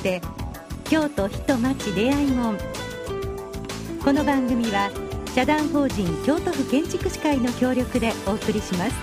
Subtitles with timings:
[0.00, 0.20] がつながって
[0.84, 2.58] 京都人町出会い門。
[4.02, 4.90] この番組は
[5.34, 8.94] 社団法人京都府建築士会の協力でお送りします。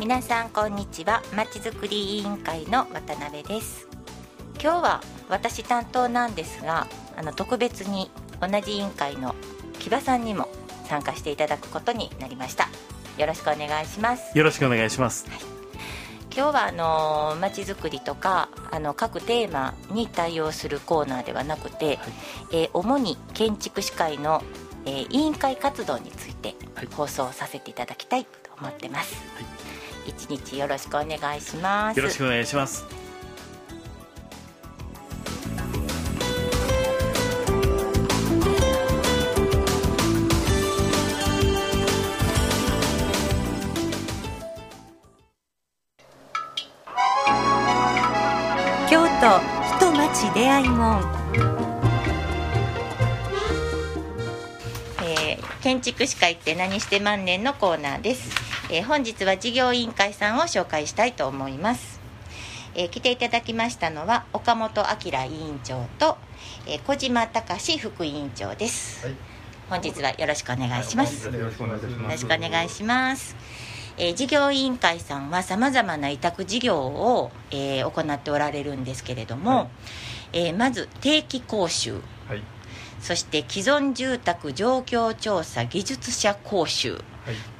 [0.00, 1.22] 皆さんこんにちは。
[1.36, 3.86] まちづくり委員会の渡辺です。
[4.60, 8.10] 今日は私担当なんですがあの特別に
[8.40, 9.34] 同じ委員会の
[9.78, 10.48] 木場さんにも
[10.86, 12.68] 参加していただくことになりました。
[13.16, 14.36] よろしくお願いします。
[14.36, 15.53] よろしくお願いします、はい、
[16.36, 21.98] 今日はあのまちづくりとかあの各テーマに対応するコーナーではなくて、はい、
[22.50, 24.42] えー、主に建築士会の、
[24.84, 26.56] えー、委員会活動について
[26.96, 29.42] 放送させていただきたいと思ってます、は
[30.08, 31.98] い、一日よろしくお願いします。
[31.98, 33.03] よろしくお願いします
[50.54, 51.00] 町出会い門、
[55.02, 58.30] えー、建築士会って何して万年のコーナーです、
[58.70, 62.00] えー、本日は事業委員会さんを紹介したいと思います、
[62.76, 66.18] えー、来ていただきましたのは岡本明委員長と、
[66.66, 69.16] えー、小島隆副委員長です、はい、
[69.70, 79.68] 本日はよろしくお願いします、はい、よろしくお願いしますえー、事業委員会さんはさまざまな委託事業を、えー、行っておられるんですけれども、はい、
[80.32, 81.94] えー、まず定期講習、
[82.28, 82.42] はい、
[83.00, 87.02] そして既存住宅状況調査技術者講習、はい、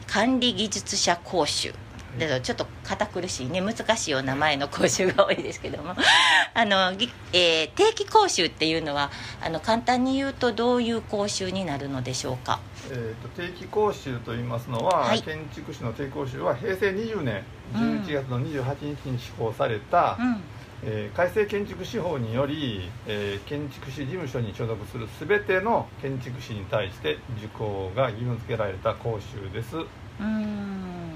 [0.06, 1.72] 管理技術者講習
[2.18, 3.60] だちょっと堅苦しいね。
[3.60, 5.94] 難しいお名前の講習が多いですけども。
[6.54, 6.92] あの、
[7.32, 9.10] えー、定期講習っていうのは
[9.44, 17.42] あの簡単に言うとどういう講習になるのでしょうか、えーと、定期講習といいますのは、はい、建築士の定期講習は平成20年
[17.74, 20.42] 11月の28日に施行された、うん。
[20.86, 29.76] えー、改正建築士法により、えー、建築士事務所に所属する全ての建築士に対して受講が義務付けられた講習です。
[30.20, 31.13] うん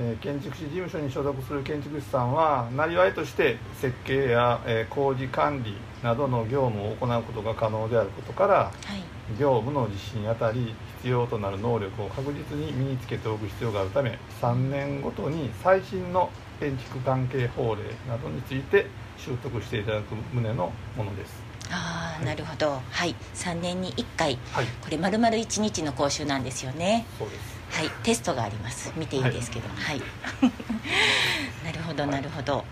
[0.00, 16.30] えー、建築士事務所に所属する建築士さんはなりわいとして設計や、えー、工事管理などの業務を行うことが可能であることから、はい、業務の実施にあたり必要となる能力を確実に身につけておく必要があるため3年ごとに最新の
[16.60, 18.86] 建築関係法令などについて
[19.16, 21.42] 習得していただく旨のものです。
[21.70, 22.80] ああ、なるほど。
[22.90, 23.14] はい。
[23.34, 27.04] 3年に1回、はい、これまるまる1日の講習なんですよね。
[27.18, 28.92] そうですはいテストがあります。
[28.96, 29.68] 見ていいですけ ど。
[29.68, 30.00] はい、
[31.64, 32.64] なるほどなるほど。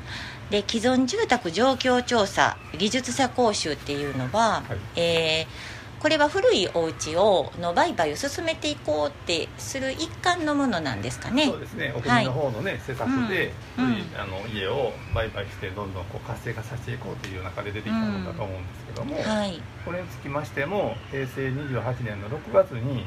[0.50, 11.46] で既存住宅状況調査技術者講習っていうのは、はい、えーこれは古いお家をの売買を進めていこうってする一環のものなんですかね。
[11.46, 11.92] そうですね。
[11.96, 13.84] お国の方のね、はい、施策で、うん、
[14.16, 19.22] あの家を売買してどんどんこう活性化させていこうという中で出てきたものだと思うんですけども、うん。
[19.22, 23.04] はい、これにつきましても平成28年の6月に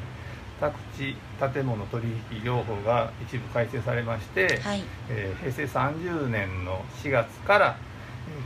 [0.60, 1.16] 宅地
[1.54, 7.78] 建物取引業法が一部改正されまして、はい、えー、平成30年の4月から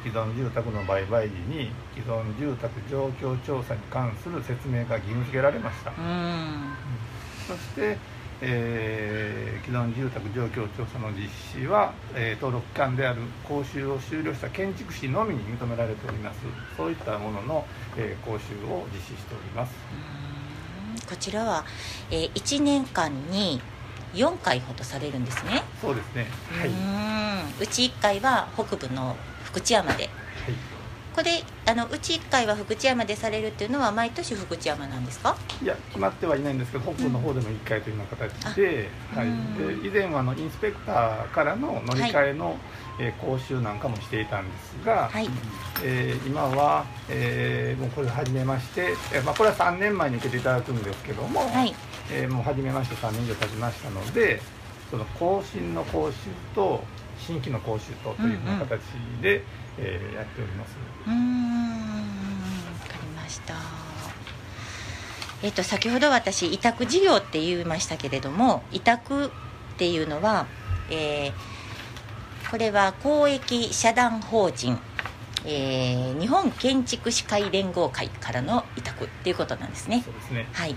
[0.03, 6.73] 既存住宅の売買時に既存住宅状況調査に関する説明が義務付けられました、うん、
[7.47, 7.97] そして、
[8.41, 11.29] えー、既存住宅状況調査の実
[11.62, 16.40] 施は、えー、登録機関である講習を修了した建築士のみに認められております。
[16.75, 17.66] そういったものの、
[17.97, 19.73] えー、講習を実施しております、
[21.08, 21.66] こちらは、
[22.12, 23.62] えー、1年間に
[24.14, 25.64] 4回ほどされるんですね。
[25.81, 26.28] そうですね。
[26.52, 26.69] はい。
[27.62, 30.72] うち1回は北部の福知山で、はい、
[31.16, 35.38] これあのうち1回は福知山でされるっていうのは毎年福知山なんですか？
[35.62, 42.55] いや決まってはいないんですけど北部の方でも1回というような形でうん、はい、で以前はあのインスペクターからの乗り換えの、はい、
[42.99, 45.29] えー、講習なんかもしていたんですが、はい、
[45.84, 51.73] えー、今は、えー、もうこれ始めまして、えーまあ、これは3年前に受けていただくんですけども、はい、
[52.11, 54.41] えー、もう始めまして3年以上経ちましたので
[54.90, 56.16] その更新の講習
[56.55, 56.84] と
[57.20, 58.82] 新規の講習とというような形
[59.22, 59.46] で、うんうん、
[59.78, 60.75] えー、やっております。
[61.08, 61.84] うん
[62.79, 63.55] 分かりました。
[65.41, 69.29] えっ、と先ほど私委託事業って言いましたけれども委託っ
[69.78, 70.47] ていうのは、
[70.90, 74.79] えー、これは公益社団法人
[75.46, 80.02] えー、日本建築士会連合会からの委託っていうことなんですね。
[80.03, 80.47] そうですね。
[80.53, 80.76] はい。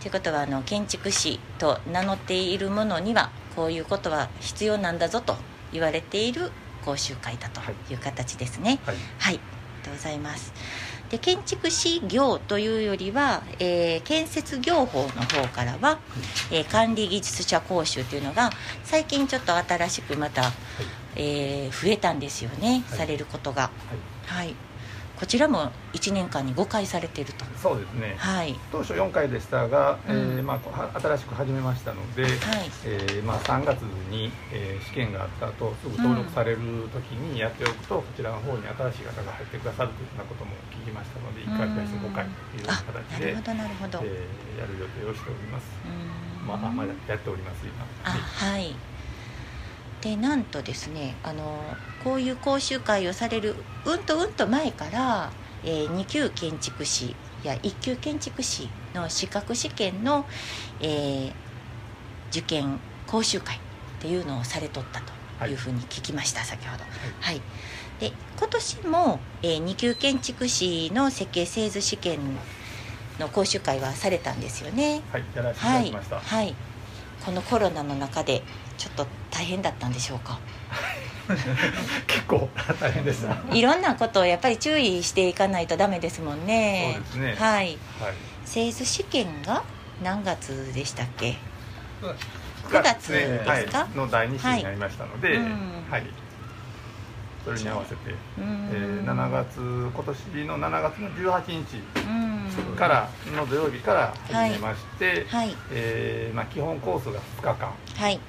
[0.00, 5.36] ということはあの建築士と名乗っているものにはこういうことは必要なんだぞと
[5.72, 7.60] 言われている講習会だと
[7.90, 7.94] い。
[7.94, 8.80] う形ですね。
[8.84, 10.52] はい、はい、ありがとうございます。
[11.10, 15.98] で建築士業というよりは、えー、建設業法の方からは、
[16.50, 18.50] えー、管理技術者講習というのが
[18.84, 20.52] 最近ちょっと新しくまた、はい、
[21.16, 23.70] えー、増えたんですよね、はい、されることが。
[24.26, 24.67] はい、はい
[25.18, 27.44] こちらも1年間に5回されていると。
[27.58, 32.32] そうですね、はい、当初4回でしたが、うん、えー、まあ、新しく始めましたので、はい、
[32.86, 36.58] えー、まあ、3月に、えー、試験があった後すぐ登録される
[36.94, 45.66] 時にやっておくと、うん、こちらの方に新しい方が入ってくださるというようなことも聞きましたので1回プラス5回という形で、なるほどなるほど、えー、やる予定をしております、
[46.46, 47.82] まあ、まだやっております今。
[48.06, 48.97] あはい
[50.00, 51.60] でなんとですねあの
[52.04, 53.54] こういう講習会をされる
[53.84, 55.32] うんとうんと前から、
[55.64, 60.26] えー、2級建築士や1級建築士の資格試験の、
[60.80, 61.32] えー、
[62.30, 63.58] 受験講習会っ
[64.00, 65.00] ていうのをされとった
[65.40, 66.84] というふうに聞きました、はい、先ほど。
[66.84, 66.90] はい、
[67.20, 67.40] はい、
[68.00, 72.20] で今年も、えー、2級建築士の設計製図試験
[73.18, 75.02] の講習会はされたんですよね。
[75.12, 76.16] はい、やらせていただきました。
[76.16, 76.54] はい、はい、
[77.24, 78.42] このコロナの中で
[78.78, 80.38] ちょっと大変だったんでしょうか？
[82.06, 82.48] 結構
[82.80, 83.54] 大変でした。
[83.54, 86.92] いろんなことをやっぱり注意していかないとダメですもんね。
[86.94, 87.36] そうですね。
[87.38, 87.78] はい、はい、
[88.46, 89.62] 製図試験が
[90.02, 91.36] 何月でしたっけ
[92.68, 95.38] ？9月ですか、はい、の第2週になりましたので、はい、
[95.90, 96.04] はい、
[97.44, 108.20] それに合わせて、えー、7月今年の7月の18日からの土曜日から始めまして、はい、えー、まあ、基本コースが2日間、はい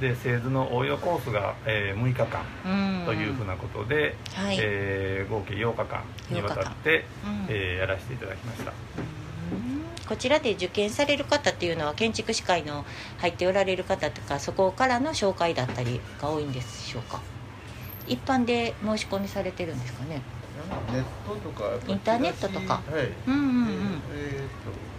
[0.00, 8.72] で製図の応用コースが、えー、6日間というふうなことで、はい、えー、合計8日間にわたって、うん、えー、やらせていただきました。
[10.08, 12.84] こちらで受験される方っていうのは建築士会の
[13.18, 17.22] 入っておられる方とかそこからの紹介だったりが多いんでしょうか？
[18.06, 20.20] 一般で申し込みされてるんですかね？
[20.92, 24.93] ネットとかインターネットとか、はい、うんうんうん、えー、っと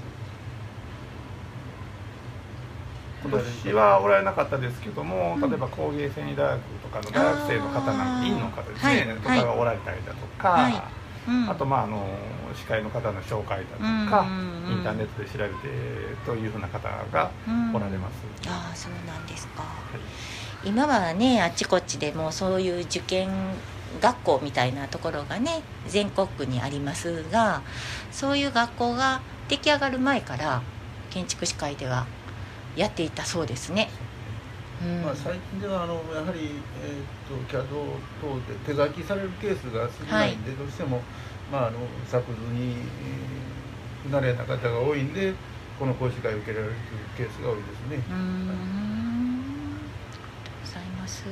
[3.30, 10.92] 今年はおられなかったですけども、例えば工芸繊維大学とかの大学生の方なんか院の方ですね、はい、とかがおられたりだとか、
[11.50, 12.08] あとまああの
[12.56, 13.80] 司会の方の紹介だと
[14.10, 14.28] か、
[14.70, 15.54] インターネットで調べて
[16.26, 17.32] というふうな方が
[17.74, 18.14] おられます、
[18.44, 19.68] うん、ああそうなんですか、は
[20.64, 23.30] い、今はねあっちこっちでもそういう受験
[24.02, 27.62] 学校みたいなところがね全国区にありますが
[28.12, 30.62] そういう学校が出来上がる前から
[31.10, 32.06] 建築士会では
[32.76, 33.90] やっていたそうですね。
[35.04, 36.52] まあ、最近ではあのやはり、
[36.84, 37.66] えーと、CAD
[38.22, 41.02] 等で手書きされるケースが少ないんで、はい、どうしても、
[41.52, 42.76] まあ、あの作図に
[44.04, 45.34] 不慣れな方が多いんで
[45.80, 46.74] この講師会を受けられる
[47.18, 48.04] ケースが多いですね。
[48.10, 48.58] うん、はい、
[50.66, 51.24] ございます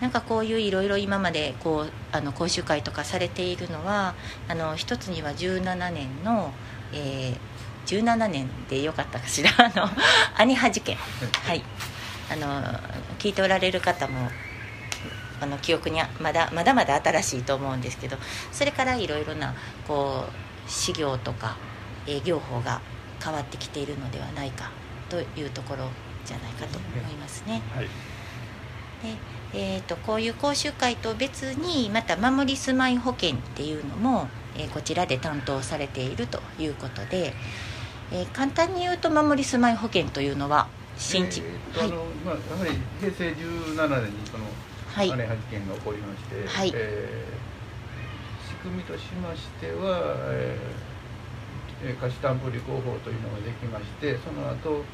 [0.00, 4.14] なんかこういういろいろ今までこうあの講習会とかされているのは
[4.48, 6.52] あの一つには17年の、
[6.92, 7.36] えー、
[7.86, 9.88] 17年でよかったかしら あの
[10.36, 11.62] 兄派事件はい
[12.30, 12.62] あの
[13.18, 14.30] 聞いておられる方も
[15.40, 18.16] あの記憶にまだまだまだ新しいと思うんですけど
[18.52, 19.54] それからいろいろな
[19.86, 21.56] こう事業とか
[22.06, 22.80] 営業法が
[23.22, 24.70] 変わってきているのではないか
[25.08, 25.88] というところ
[26.24, 27.62] じゃないかと思いますね。
[27.74, 27.88] はい、で
[29.56, 37.34] えーと、とこういう講習会と別にまた守り住まい保険っていうのも、えー、こちらで担当されているということで。
[38.12, 41.88] えー、簡単に言うと守り住まい保険というのは新築、えー、はい。
[42.24, 44.44] まあ、やはり平成17年にその
[44.98, 46.72] 姉派事件が起こりまして、はい。
[46.74, 54.84] えー、仕組みとしましては、えー、貸担保履行法というのができましてその後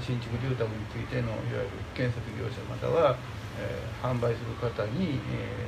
[0.00, 3.16] 新築住宅についてのいわゆる建設業者または、
[3.58, 5.66] えー、販売する方に、え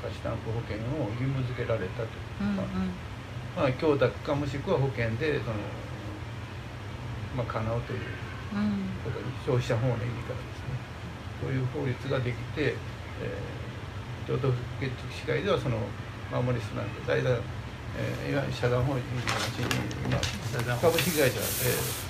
[0.00, 2.08] ー、貸担保保険を義務付けられたと。
[2.40, 2.52] うんう
[2.88, 3.13] ん
[3.56, 5.56] まあ、供託かもしくは保険でその、
[7.36, 8.00] まあ、叶うという
[9.04, 10.84] ことに、消費者法の意味からですね。
[11.40, 12.74] そういう法律ができて、
[13.22, 15.78] えー、京都府建築士会ではその
[16.32, 17.36] 守りすなんで代々、
[17.94, 19.70] えー、いわゆる社団法人の話に、
[20.10, 21.38] まあ、株式会社、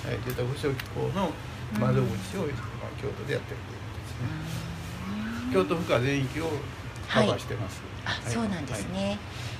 [0.09, 1.29] えー、住宅保証機構の
[1.77, 5.53] 窓口を、まあ、京都でやってるということですね。
[5.53, 6.49] 京都府下全域を
[7.09, 7.81] カバーしてます。
[8.03, 9.19] はい、あ、そうなんですね。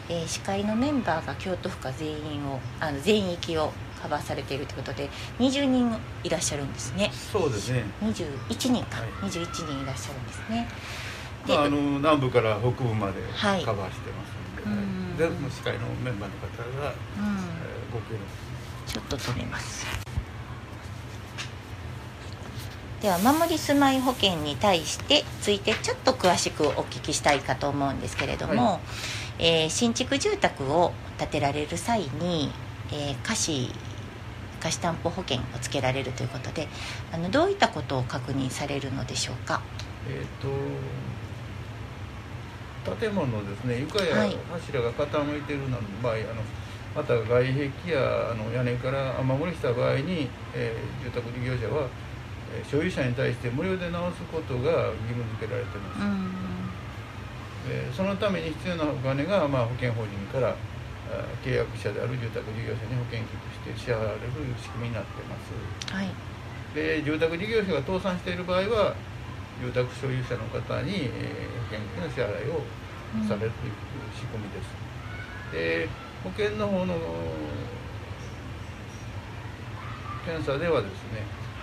[0.09, 0.19] はい。
[0.21, 5.09] えー、司会のメンバーが京都府下全員をあの全域をカバーされているということで
[5.39, 7.11] 20人いらっしゃるんですね。
[7.13, 7.85] そうですね。
[8.01, 10.67] 21人か、はい、21人いらっしゃるんですね。
[11.47, 14.31] まあ、あの南部から北部までカバーしてます
[14.67, 17.37] ので、はい、全部の司会のメンバーの方が、うん。
[17.37, 18.45] えー、ご協力。
[18.85, 20.04] ちょっと止めます
[23.01, 28.79] では守り住まい保険に対してついてちょっと詳しくお聞きしたいかと思うんですけれども、はい。
[29.37, 32.51] えー、新築住宅を建てられる際に、
[32.91, 33.69] えー、貸
[34.61, 36.67] 貸担保保険をつけられるということで
[37.11, 39.61] あのどういったことを確認されるのでしょうか？
[40.09, 40.25] えー
[42.89, 43.79] と、建物ですね。
[43.79, 46.41] 床や柱が傾いているの場合、はい、あの
[46.95, 51.89] また外壁やあの屋根から雨漏りした場合に、えー、住宅事業者は、えー、
[52.63, 56.45] 所有者に対して無料で直すことが義務付けられています。
[57.67, 60.55] えー、そのために必要なお金が、まあ、保険法人から
[61.43, 64.21] 契約者である住宅事業者に保険金として支払われる
[64.61, 65.93] 仕組みになってます。
[65.93, 66.09] はい、
[66.73, 68.95] で住宅事業者が倒産している場合は
[69.61, 72.61] 住宅所有者の方に、えー、保険金の支払いを
[73.27, 73.73] されるという
[74.13, 74.69] 仕組みです。
[75.53, 75.89] で
[76.23, 76.97] 保険の方の
[80.25, 81.21] 検査ではですね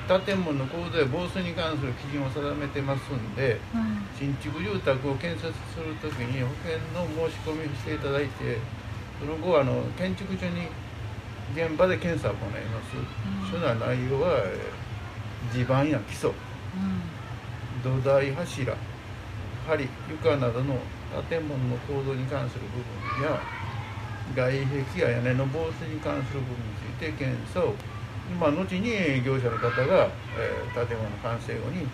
[0.08, 8.58] 建物の構造や防水に関する基準を定めてますんで、うん、新築住宅を建設する時に保険の申し込みをしていただいて
[9.20, 10.66] その後あの建築所に
[11.54, 14.42] 現場で検査を行います、うん、そういうような内容は
[15.52, 17.02] 地盤や基礎、うん。
[17.82, 18.74] 土台柱
[19.68, 20.78] 梁床などの
[21.28, 22.78] 建物の構造に関する部
[23.18, 23.40] 分や
[24.34, 27.74] 外壁や屋根の防水に関する部分について検査をま
[28.48, 30.08] あ、後に業者の方が、
[30.38, 31.88] えー、建物完成後に引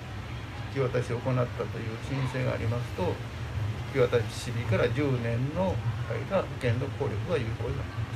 [0.75, 3.03] き渡しを行ったという申請がありますと
[3.95, 5.75] 引き渡し日から10年の
[6.09, 8.09] 間保険の効力が有効になりま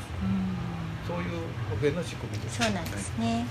[1.04, 3.46] すそういう保険の仕組みです、ね、そうなんですね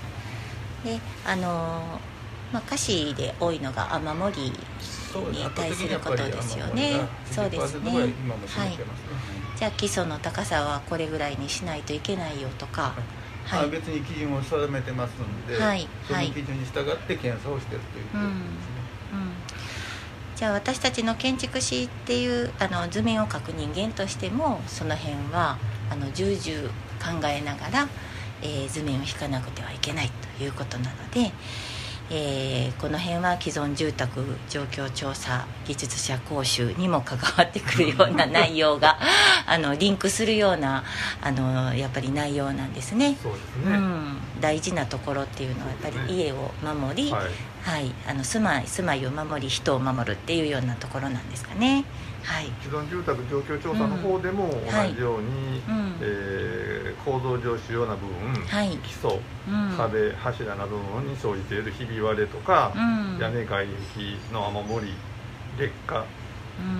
[0.84, 2.12] であのー
[2.52, 7.00] まあ、歌詞で多いのが雨漏りに対することですよね。
[7.24, 7.92] そうですね。
[7.92, 8.10] はい。
[9.56, 12.94] じゃあ基礎の高さはこれぐらいにしないといけないよとか。
[13.58, 18.32] はい、別に基準を定めてますので、はい、その基準に従って検査をしてるということですね。
[19.12, 19.18] うん。
[19.18, 19.32] うん。
[20.36, 25.58] じゃあ私たちの建築士っていうあの図面を書く人間としてもその辺は
[25.90, 26.68] あの重々
[26.98, 27.88] 考えながら、
[28.42, 31.32] えー、図面を引かなくてはいけないということなので、
[32.10, 38.98] えー、この辺は既存住宅状況調査技術者講習にも関わってくるような内容が
[39.46, 40.84] あのリンクするような
[41.20, 43.16] あのやっぱり内容なんですね。
[43.22, 47.24] そうですね、うん、大事なところっていうのはやっぱり家を守り、はい、
[47.62, 51.84] はい、あの住まい住まいを守り人を守るっていうようなところなんですかね。
[52.22, 55.74] はい、既存住宅状況調査の方でも同じように、うん。
[55.74, 59.18] はい、えー、構造上主要な部分、はい、基礎、
[59.48, 64.94] うん、壁柱などに生じているひび割れとか、うん、屋根外壁の雨漏り
[65.58, 66.04] 劣化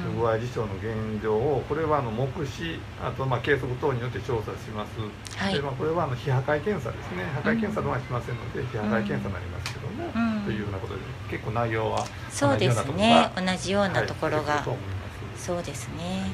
[0.05, 7.25] 不具合事象の現状をこれはあの目視あとまあ計測等によって調査します、はい、でまあ、これはあの非破壊検査ですね。
[7.35, 10.12] 破壊検査のはしませんので、非破壊検査になりますけども、
[10.45, 11.00] というようなことで
[11.31, 13.31] 結構内容はそうですね。
[13.37, 15.02] 同じようなところが、はい
[15.37, 16.31] そうですね。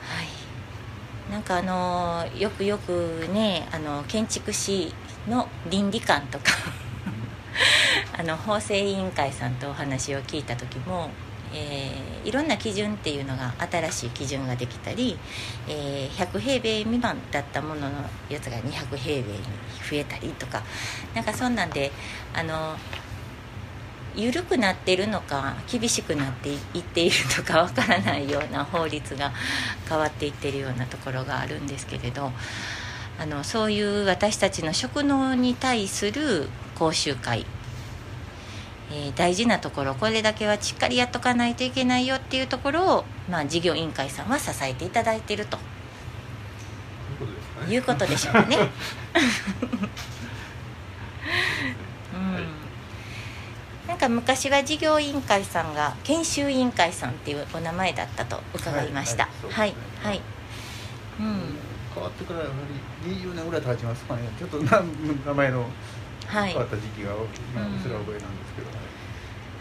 [0.00, 1.32] はい。
[1.32, 4.94] なんかあのよくよくねあの建築士
[5.26, 6.44] の倫理観とか
[8.16, 11.10] あの法制委員会さんとお話を聞いた時も
[11.54, 15.16] えー、いろんな基準っていうのが新しい基準ができたり、
[15.68, 17.90] えー、100平米未満だったものの
[18.28, 19.38] やつが200平米に
[19.88, 20.62] 増えたりとか
[21.14, 21.92] なんかそんなんで
[22.34, 22.76] あの
[24.16, 29.32] 緩くなってるのか厳しくなっていっているのかわからないような法律が
[29.88, 32.30] 変わっていってるようなところがあるんですけれど
[33.18, 37.46] あのそういう私たちの職能に対する講習会、
[38.90, 45.58] えー、大事なところこれだけはしっかりやっとかないといけないよっていうところを、まあ、事業委員会さんは支えていただいていると。
[47.68, 48.58] いうことでしょうかね。
[53.88, 59.28] なんか昔は事業委員会さんが研修委員会さんっていうお名前だったと伺いました。
[59.50, 60.20] はい、はい、
[61.20, 61.56] うん、
[61.94, 62.52] 変わってからやは
[63.04, 64.22] り20年ぐらい経ちますかね。
[64.38, 65.66] ちょっと名前の
[66.28, 67.94] 変わった時期が、覚えなんですけど、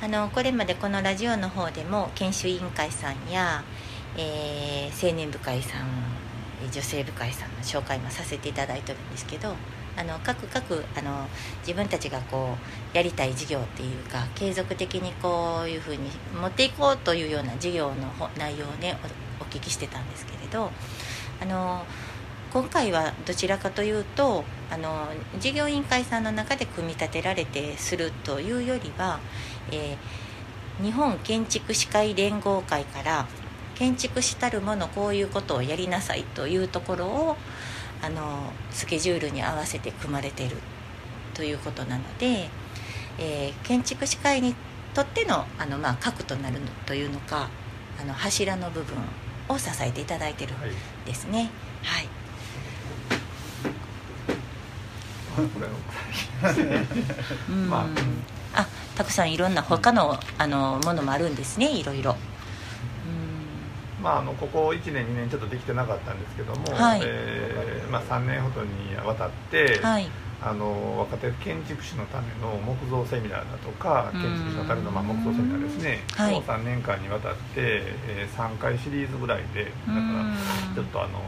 [0.01, 3.63] あのこれまでこのラジオの方でも研修委員会さんや、
[4.17, 5.87] えー、青年部会さん
[6.71, 9.55] 女性部会さんの紹介もさせていただいてるんですけど
[9.95, 11.27] あの各各あの
[11.59, 12.57] 自分たちがこ
[12.93, 18.97] うやりたい事業っていうか継続的にこういうふうに持っていこうというような事業の内容をね
[19.39, 20.71] お聞きしてたんですけれど
[21.41, 21.85] あの
[22.53, 25.07] 今回はどちらかというとあの
[25.39, 29.19] 事業委員会さんの中で組み立てられてするというよりは、
[29.71, 33.25] えー、日本建築士会連合会から
[33.73, 37.37] 建築士たるものこういうことをやりなさいというところを
[38.03, 40.57] あのスケジュールに合わせて組まれてる
[41.33, 42.49] ということなので、
[43.17, 44.53] えー、建築士会に
[44.93, 47.49] とってのあの、まあ、核となるというのか
[47.99, 48.95] あの柱の部分
[49.49, 50.57] を支えていただいてるん
[51.05, 51.49] ですね。
[51.81, 52.07] はい、
[57.69, 57.87] ま
[58.55, 62.15] あ、あたくさんいろんな他のあのものもあるんですねいろいろ。
[64.01, 70.09] まあ、あのここ1年2年ちょっとできてなかったんですけども、はい、えー、まあ、3年ほどにわたって、はい、
[70.45, 81.19] あの若手建築士のための木造セミナーだとか建築士のためのまあ木造セミナーですね、はい、を3年間にわたって、えー、3回シリーズぐらいでだからちょっとあの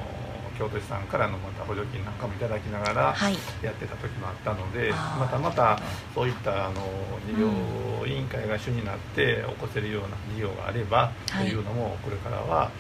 [0.57, 3.15] 京都市さんからのまた補助金なんかもいただきながら
[3.62, 5.79] やってた時もあったので、はい、またまた
[6.13, 6.81] そういったあの
[7.27, 12.71] 事業委員会が主になって起こせるような事業があればというのもこれからは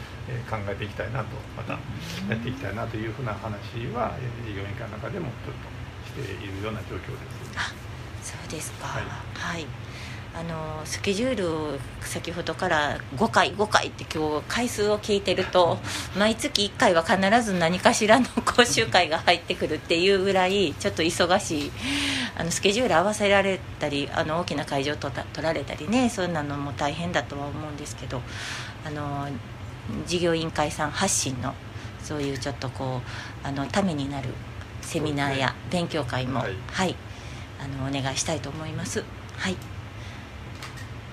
[0.49, 4.15] 考えていきたいなとまたやっていきたいなというふうな話は
[4.45, 7.57] 事業委員会の中でもちょっとしているような状況です。
[7.57, 7.85] あ
[8.23, 9.03] そうですか、はい、
[9.35, 9.67] はい、
[10.37, 15.77] あのスケジュールを先ほどから5回5回って今日回数を聞いてると
[16.17, 21.71] 毎月1回は必ず何かしらの講習会が入ってくるっていうぐらいちょっと忙しい
[22.37, 28.21] あのスケジュール合わせられたりあの大きな会場と取られたりねそんなのも大変だとは思うんですけど
[28.85, 29.29] あの
[30.05, 31.53] 事業委員会さん発信の
[32.03, 33.01] そういうちょっとこ
[33.43, 34.27] うあのためになる
[34.81, 36.95] セミナーや勉強会も、はい、はい、
[37.59, 39.01] あのお願いしたいと思います。
[39.37, 39.55] はい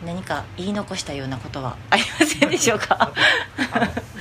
[0.04, 3.12] 何か言い残したようなことはありませんでしょうか？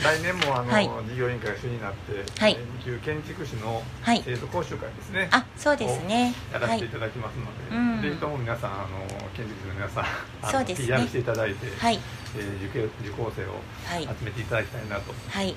[0.03, 6.33] 来年もあの、はい、事業委員会が主になって、はい、研究建築士の生徒講習会ですね、はい、あそうですね。
[6.51, 10.03] やらせていただきますので、ぜひとも皆さんあの建築士の皆さん
[10.41, 11.99] あそうです、ね、PR していただいて、はい。
[12.35, 13.59] えー、受受講生を
[13.91, 15.53] 集めていただきたいなというふうに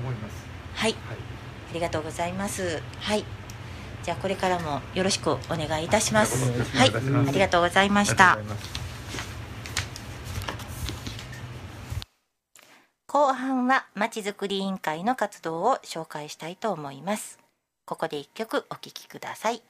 [0.00, 0.44] 思います。
[0.74, 0.96] はい、はい。
[1.70, 2.82] ありがとうございます。
[3.00, 3.24] はい。
[4.02, 6.50] じゃあこれからもよろしくお願いいたします。
[6.76, 6.92] はい。
[7.28, 8.38] ありがとうございました
[13.16, 17.38] 後半はまちづくり委員会の活動を紹介したいと思います。
[17.86, 19.62] ここで一曲お聴きください。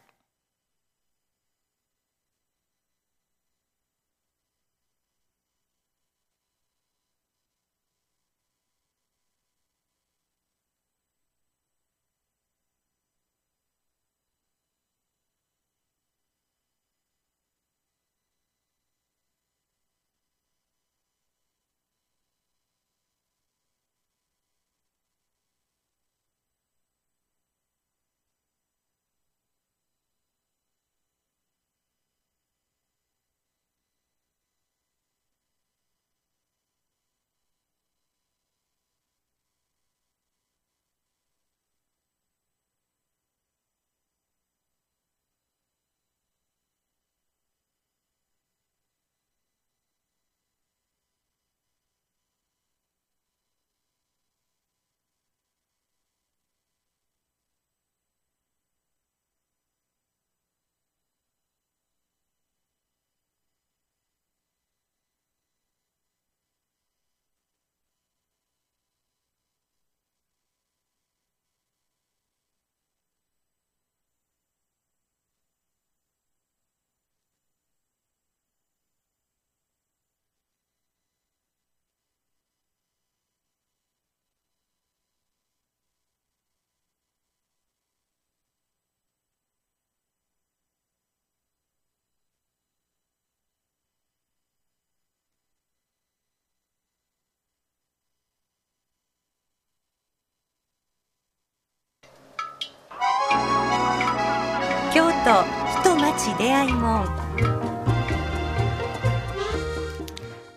[105.26, 105.32] と
[105.80, 107.04] 人町出会い門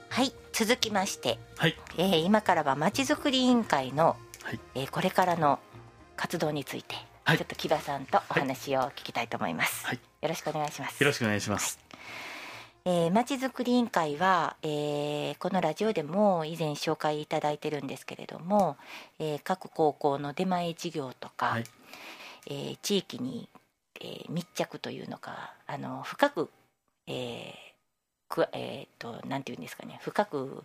[0.10, 1.76] はい続きまして、はい。
[1.98, 5.58] えー、今からはまちづくり委員会の、はい、えー、これからの
[6.16, 11.02] 活動について、はい、ちょっと木場さんとお話を聞きたいと思います、はい、よろしくお願いします。
[11.02, 11.80] よろしくお願いします、
[12.86, 18.78] はい、えー、まちづくり委員会は、えー、このラジオでも以前紹介いただいてるんですけれども、
[19.18, 21.64] えー、各高校の出前事業とか、はい。
[22.46, 23.50] えー、地域に
[24.00, 26.50] えー、密着というのかあの深く、
[27.08, 27.70] えー
[28.30, 30.00] くえーと、なんていうんですかね。
[30.04, 30.64] 深く、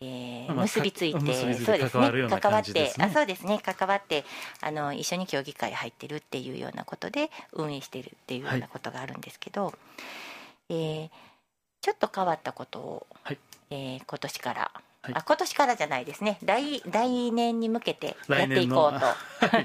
[0.00, 2.28] えー、結びついて、まあ、そうですね。
[2.40, 3.60] 関わって、あそうですね。
[3.62, 4.24] 関わって
[4.60, 9.74] あの一緒に協議会入ってるっていうようなことで運営してるっていうようなことがあるんですけど、はい、
[10.70, 11.10] えー、
[11.82, 13.38] ちょっと変わったことを、はい、
[13.70, 16.38] えー、今年からはい、あ今年からじゃないですね。
[16.44, 19.06] 来来年に向けてやっていこうと。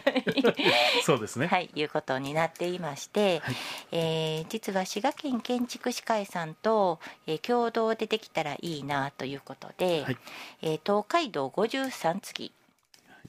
[1.06, 1.45] そうですね。
[1.45, 3.56] はいいうことになっていまして、はい、
[3.91, 10.17] えー、実は滋賀県建築士会さんと、えー、共同でできたらいいなということで、はい、
[10.63, 12.52] えー、東海道53次。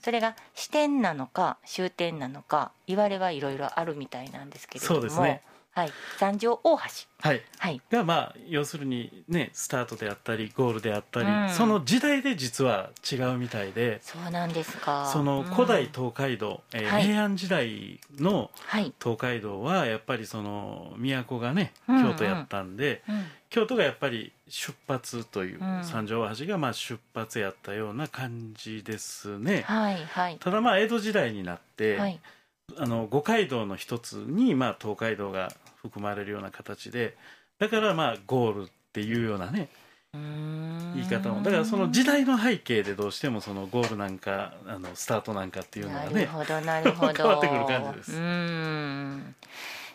[0.02, 5.00] それが支店なのか終点なのか言われはいろいろあるみたいなんですけれども。
[5.00, 5.42] そうですね
[5.78, 6.82] はい、三条大橋、
[7.20, 15.08] はい、はい、がまあ要するにねスタートであったりゴールであったり、うん、その時代で実は違うみたいでそうなんですか。
[15.12, 18.50] その古代東海道、うん、えーはい、平安時代の
[19.00, 23.14] 東海道はやっぱりその都がね京都やったんで、うん。
[23.14, 32.18] うん、京都がやっぱり出発という、三条大橋がまあ出発やったような感じですね、はいはい、ただまあ江戸時代になって、はい。
[32.76, 35.50] あの五街道の一つに、まあ、東海道が
[35.82, 37.16] 含まれるような形で
[37.58, 39.68] だからまあゴールっていうようなね
[40.12, 41.42] 言い方も。
[41.42, 47.12] だからその時代の背景でどうしてもそのゴールなんかあのスタートなんかっていうのがねなるほどなるほど。
[47.12, 48.12] 変わってくる感じです。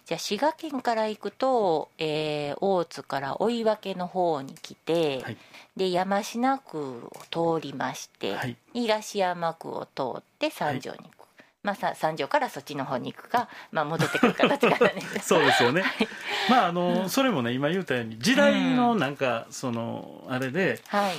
[0.05, 5.37] じゃあ滋賀県から行くと、えー、大津から追分の方に来て、はい、
[5.77, 11.22] で山科区を通りまして、はい、東山区を通って三条に行く、
[11.63, 15.01] まあ、さ三条からそっちの方に行くか、まあ、戻ってくる形がね。
[15.23, 15.83] そうですよね、
[16.49, 21.13] まああの、それもね今言ったように時代のなんか、そのあれで、はい、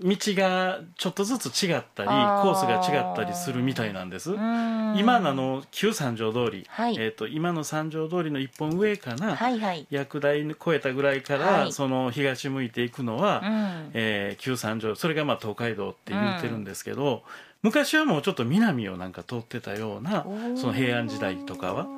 [0.00, 4.32] 道がちょっとずつ違ったりコースが違ったりするみたいなんです。
[4.32, 17.22] 今のあの旧三条通り、はい、えーと、今の三条通りの一本上かな、はいはい、薬台越えたぐらいから、はい、その東向いていくのは、うん、えー、旧三条それがまあ東海道って言ってるんですけど、
[17.62, 20.24] 昔はもうちょっと南をなんか通ってたような
[20.56, 21.97] その平安時代とかは。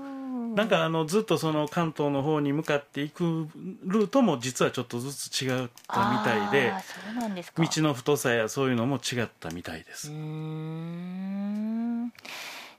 [0.54, 3.48] なんかあのずっとその関東の方に向かっていく
[3.84, 6.72] ルートも実はちょっとずつ違ったみたいで
[7.56, 10.10] 道の太さやそういうのも違ったみたいです。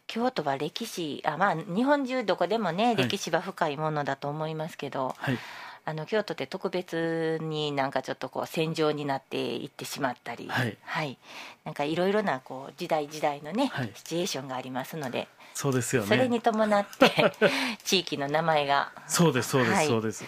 [0.07, 5.37] 京都は歴史あまあ日本中どこでもね、はい、歴史は深いものだと思いますけど、はい、
[5.85, 11.17] あの京都って特別になんかちょっとこう戦場になっていってしまったり、はい、はい、
[11.63, 15.29] なんかいろいろなこう時代時代のね、はい、シチュエーションがありますので。
[15.53, 16.07] そうですよね。
[16.07, 17.33] それに伴って
[17.83, 18.91] 地域の名前が。
[19.07, 20.25] そうですそうです、はい、そうです。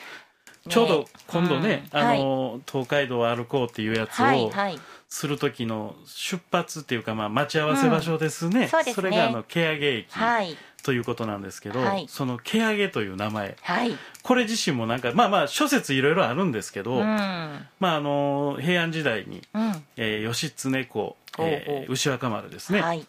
[0.69, 4.51] ちょうど今度ね、うん、あの、はい、東海道を歩こうっていうやつを
[5.09, 8.61] する時の出発っていうか、まあ、待ち合わせ場所ですね。
[8.61, 8.93] うん、そすね。
[8.93, 10.11] それがあの蹴上駅。
[10.11, 10.57] はい。
[10.83, 23.05] ということなんですけど、はい、その蹴上という名前、はい、これ自身もなんかまあまあ諸説いろいろあるんですけど、うん、まああの平安時代に、うん、えー、義経公、えー、牛若丸ですね、はい、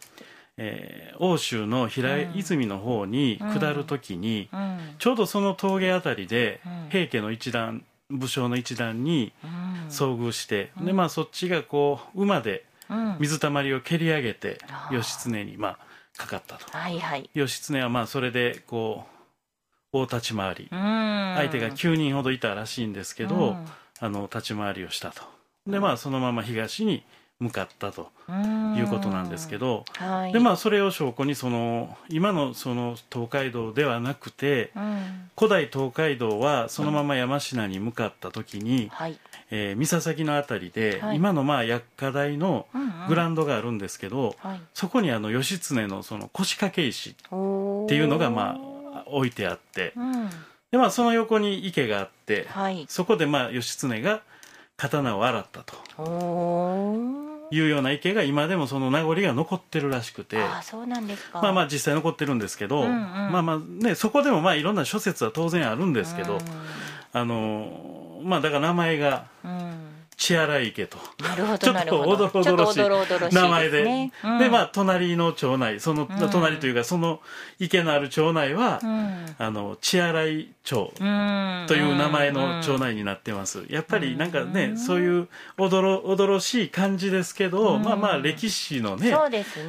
[0.56, 9.32] えー、欧州の平泉の方に下る時に、うん、ちょうどその峠あたりで、平家の一団武将の一団に
[9.88, 12.64] 遭遇して、でまあそっちがこう馬で
[13.18, 14.58] 水たまりを蹴り上げて、
[14.90, 15.78] 義経にまあ
[16.16, 19.04] かかったと、はいはい、義経はまあそれでこ
[19.92, 20.68] う大立ち回り。
[20.70, 23.56] 相手が9人ほどいたらしいんですけど
[23.98, 25.22] あの立ち回りをしたと。
[25.66, 27.04] でまあそのまま東に
[27.44, 28.10] 向かったと
[28.76, 39.18] いうことなんですけど、はい、でまあそれを証拠にその今のその東海道ではなくて、うん、古代東海道はそのまま山科に向かった時に、はい、
[39.50, 42.66] えー、三崎の辺りで、はい、今のまあ薬科大の
[43.08, 50.30] グラウンドがあるんですけど、うんうん、そこにあの義経のその腰掛け石っていうのがまあ置いてあって、うん、
[50.70, 52.46] でまあその横に池があって、
[52.88, 54.22] そこでまあ義経が
[54.76, 57.23] 刀を洗ったと。
[57.50, 60.38] いうような池が今でもその名残が残ってるらしくて。
[60.38, 61.40] あそうなんですか。
[61.42, 66.40] まあまあ実際残ってるんですけど、うんうん、まあまあねそこでもまあいろんな諸説は当然あるんですけど、うん、
[67.12, 69.83] あのまあだから名前が、うん
[70.16, 70.98] 血洗池と。
[71.22, 72.28] なるほどちょっとおど。
[72.28, 77.20] ろおどろしい名前で、ねうん、でまあ隣の町内その、隣というかその
[77.58, 83.64] 池のある町内は、うん、あの血洗町という名前の町内になってます。
[83.68, 89.14] やっぱりなんかね、そういうおどろおどろしい感じですけど、まあまあ歴史のね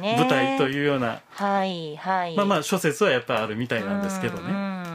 [0.00, 0.16] ね。
[0.18, 1.20] 舞台というような。
[1.30, 2.36] はいはい。
[2.36, 4.85] まあまあ諸説はやっぱあるみたいなんですけどね。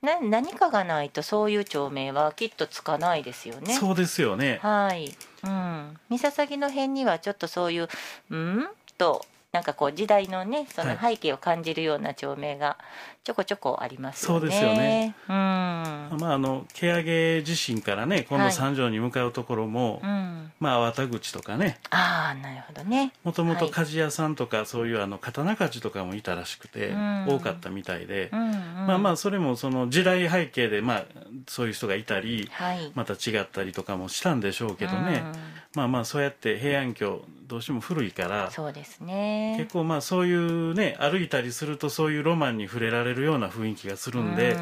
[0.00, 3.74] な何かがないとそういう町名はきっとつかないですよね。
[3.74, 4.58] そうですよね。
[4.62, 5.12] はい。
[5.42, 5.96] うん。
[6.08, 7.88] 三崎の辺にはちょっとそういう
[8.30, 8.68] うん？
[8.96, 12.76] となんかこう時代のねその背景を感じるような町名が
[13.24, 14.40] ちょこちょこありますよね。
[14.40, 15.14] そうですよね。
[15.26, 15.32] うん。
[15.32, 21.78] まああの蹴上自身からねこの三条に向かうところも、はいうん、まあ綿口とかね。
[21.88, 23.12] ああなるほどね。
[23.24, 28.52] もともと鍛冶屋さんとか、そういうあの刀鍛冶とかもいたらしくて、うん、多かったみたいで、うんうん、
[28.86, 31.04] まあまあそれもその時代背景でまあ
[31.46, 35.22] そういう人がいたり、はい、また違ったりとかもしたんでしょうけどね。
[35.24, 35.32] うん
[35.74, 39.56] まあまあそうやって平安京どうしても古いからそうですね。
[39.58, 44.56] 結構まあそういうね歩いたりするとそういうロマンに触れられるような雰囲気がするんで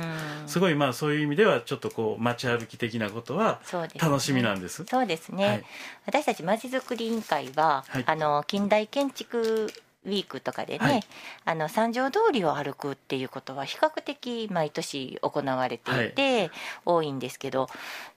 [0.46, 3.61] すごいまあそういう意味ではちょっとこう街歩き的なことは
[4.01, 4.85] 楽しみなんです。
[4.85, 5.64] そうですね、はい、
[6.07, 9.72] 私たちまちづくり委員会は、はい、あの近代建築
[10.07, 11.03] ウィークとかでね、はい、
[11.46, 16.51] あの三条通りを歩くっていうことは比較的毎年行われていて、
[16.85, 17.68] 多いんですけど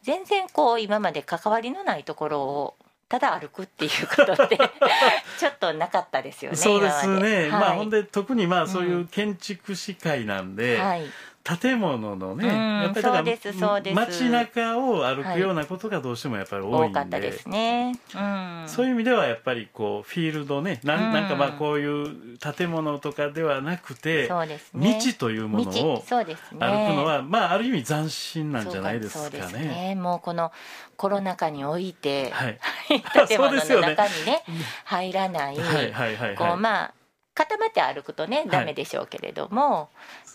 [0.04, 2.76] 全然こう今まで関わりのないところを
[3.10, 4.58] ただ歩くっていうことって
[5.40, 6.58] ちょっとなかったですよね。
[6.58, 7.42] そうですね。
[7.42, 11.06] はい、まあほんで特にまあそういう建築士会なんで、うんはい、
[11.44, 29.42] 建物のね、やっぱりだから街中を歩くようなことがどうしてもやっぱり多いんで、はい、多かったですね、うん、そういう意味ではやっぱりこうフィールドねなんなんかまあこういう建物とかではなくて、そうですね、道というものを歩くのは、まあある意味斬新なんじゃないですかね。
[29.42, 29.96] そうね。
[29.96, 30.52] もうこの
[30.98, 32.60] コロナ禍において、はい、
[33.28, 34.44] 建物の中にね
[34.84, 36.94] 入らない、はいはいはい、こうまあ
[37.34, 39.90] 固まって歩くとねダメでしょうけれども、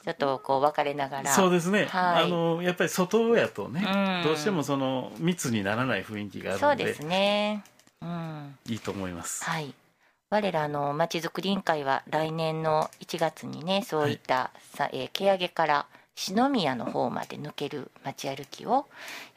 [0.04, 1.32] ちょっとこう別れながら。
[1.32, 7.64] そうですね、はい、あのやっぱり外やとね、うん、どうしてもその密にならない雰囲気があるのでそうですね、
[8.02, 9.44] うん、いいと思います。
[9.44, 9.74] はい。
[10.30, 15.86] 我らのまちづくり委員会は来年の1月にねそういった、はい、えー、毛上げから
[16.16, 18.86] 篠宮の方まで抜ける街歩きを、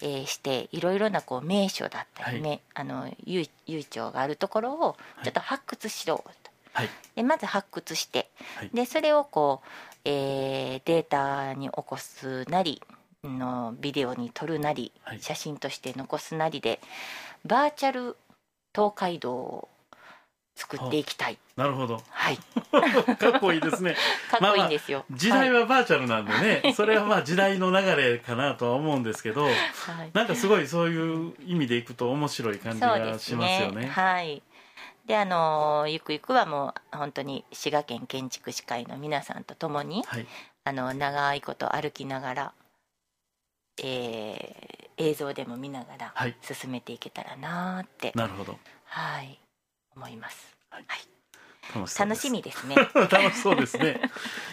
[0.01, 12.81] えー、していろいろなこう名所だったりね、はい、あの由由緒があるところをちょっと発掘しろと、はい、でまず発掘して、はい、でそれをこうえー、データに起こすなり
[13.23, 16.79] のビデオに撮るなり、はい、写真として残すなりで
[17.45, 18.15] バーチャル
[18.73, 19.69] 東海道を
[20.57, 21.37] 作っていきたい。
[21.55, 22.01] なるほど。
[22.09, 22.37] はい。
[23.17, 23.95] かっこいいですね。
[24.29, 25.05] かっこいいんですよ。
[25.07, 29.55] まあ、時代はバーチャルなんでね、はい、それはまあ時代の流れかなとは思うんですけど、はい、
[30.13, 33.81] なんかすごいそういう意味でいくと面白い感じがしますよね。
[33.81, 34.41] ねはい。
[35.07, 40.27] であのゆくゆくはもう本当に滋賀県建築士会の皆さんと共に、はい、
[40.65, 42.53] あの長いこと歩きながら、
[43.81, 48.59] えー、映像でも見ながら進めていけたらなって、なるほど。
[48.83, 49.39] はい
[49.95, 50.57] 思います。
[50.69, 51.16] はい
[51.73, 52.75] 楽しみですね。
[52.95, 53.99] 楽しそうですね。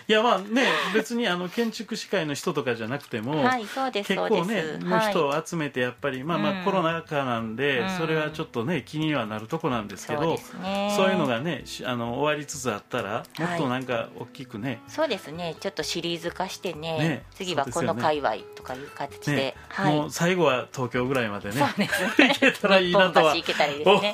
[0.09, 15.57] いやまあね別にあの建築士会の人とかじゃなくても、はい、そうです結構ねの人を集めてやっぱり、まあまあコロナ禍なんで、うん、それはちょっとね気にはなるとこなんですけど、そうね、そういうのがねあの終わりつつあったらもっとなんか大きくね、はい、そうですね。
[15.61, 21.88] ちょっとシリーズ化してね、ね、次はこの界隈とかいう形で、ねはい、もう最後は東京ぐらいまでねね。
[22.18, 23.42] 行けたらいいなとは、ね、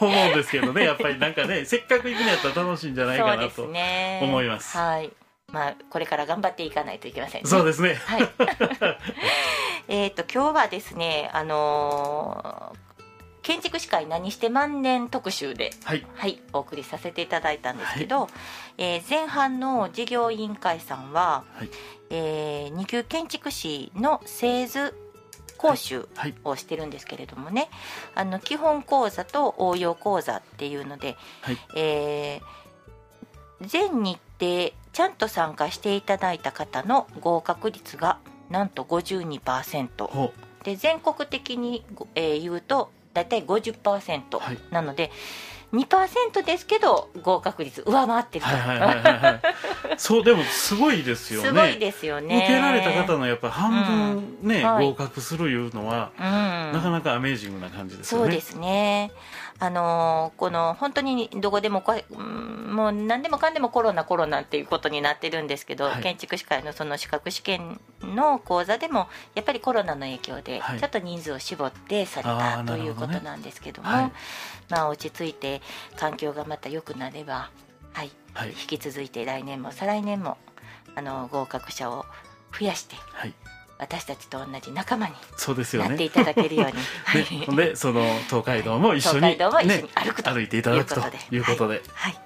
[0.00, 4.76] 思うんですけどねやっぱりなんかねせっかく行くんやったら楽しいんじゃないかなと思います。
[4.76, 5.10] はい。
[5.52, 7.94] まあ、これから頑張っていかないといけません、ね、そうですね。
[7.94, 8.28] はい。
[9.88, 12.90] えっと、今日はですね、あのー
[13.42, 18.30] 建築士会何して万年特集で、はい、はい、お送りさせていただいたんですけど、はい、
[18.78, 21.70] えー、前半の事業委員会さんは、はい、
[22.10, 24.94] えー、2級建築士の製図
[25.56, 26.08] 講習
[26.44, 27.70] をしてるんですけれどもね、
[28.14, 32.60] あの基本講座と応用講座っていうので、はい、えー
[33.60, 38.18] 全日程ちゃんと参加していただいた方の合格率が
[38.48, 40.32] なんと52%
[40.64, 45.10] で全国的に、えー、言うと大体50%、はい、なので
[45.72, 49.40] 2%ですけど合格率上回ってるはいはいはい、はい、
[49.98, 51.48] そうでもすごいですよね。
[51.48, 52.38] すごいですよね。
[52.38, 54.64] 受けられた方のやっぱ半分ね、うん。
[54.64, 58.24] はい、合格するいうのは、うん、なかなかアメージングな感じですよね。
[58.24, 59.12] そうですね
[59.62, 61.84] あのこの本当にどこでも
[62.70, 74.12] もう何でもかんでもコロナコロナっていうことになってるんですけど、はい、建築士会のその資格試験の講座でもやっぱりコロナの影響でちょっと人数を絞ってされた、ということなんですけども、はい、
[74.70, 75.60] まあ落ち着いて
[75.96, 77.50] 環境がまた良くなれば、
[77.92, 80.38] はい、はい、引き続いて来年も再来年も
[80.94, 82.06] あの合格者を
[82.58, 83.34] 増やして、はい
[83.80, 86.70] 私たちと同じ仲間になっていただけるよう
[87.16, 87.46] に。
[87.46, 90.30] そ で、その東海道も一緒に、ね、歩くと。
[90.30, 91.82] 歩いていただくということで。
[91.94, 92.20] はい。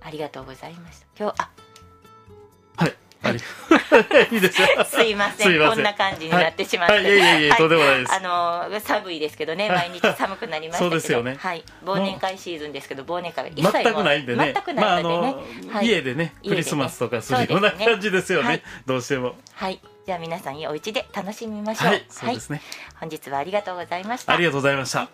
[0.00, 1.06] ありがとうございました。
[1.16, 1.50] 今日あ。
[2.86, 3.36] い。
[3.36, 3.38] い
[4.40, 4.84] ですよ。
[4.84, 5.68] すいません。
[5.68, 6.94] こんな感じになってしまって。
[6.94, 8.12] はい、いやいやいや、とんでもないです。
[8.12, 11.36] あの寒いですけどね、毎日寒くなりましたそうですよね。
[11.38, 11.64] はい。
[11.84, 14.52] 忘年会シーズンですけど、忘年会は一切全くないんでね。
[14.54, 15.82] 全くないのでね。
[15.82, 18.62] 家でね、クリスマスとかするような感じですよね。
[18.86, 19.34] どうしても。
[19.54, 19.80] はい。
[20.06, 21.88] じゃあ皆さんお家で楽しみましょう。
[21.88, 22.04] はい。
[22.08, 22.60] そうですね。
[23.00, 24.32] 本日はありがとうございました。
[24.32, 25.08] ありがとうございました。